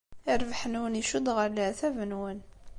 [0.39, 2.39] Rrbeḥ-nwen icudd ɣer leɛtab-nwen.